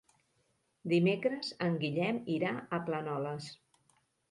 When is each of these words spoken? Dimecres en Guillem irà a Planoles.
Dimecres 0.93 1.51
en 1.67 1.77
Guillem 1.85 2.19
irà 2.39 2.57
a 2.79 2.83
Planoles. 2.91 3.53